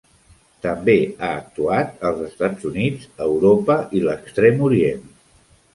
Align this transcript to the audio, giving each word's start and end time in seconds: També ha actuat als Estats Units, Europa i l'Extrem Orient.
També 0.65 0.95
ha 1.11 1.29
actuat 1.41 1.93
als 2.11 2.25
Estats 2.31 2.67
Units, 2.73 3.07
Europa 3.29 3.79
i 4.01 4.05
l'Extrem 4.09 4.71
Orient. 4.73 5.11